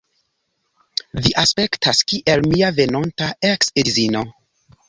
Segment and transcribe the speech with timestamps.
[1.27, 4.29] Vi aspektas kiel mia venonta eks-edzino.